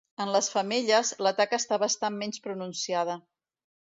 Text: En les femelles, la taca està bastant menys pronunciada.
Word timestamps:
En 0.23 0.29
les 0.35 0.47
femelles, 0.51 1.11
la 1.27 1.33
taca 1.39 1.59
està 1.63 1.79
bastant 1.83 2.17
menys 2.23 2.41
pronunciada. 2.47 3.19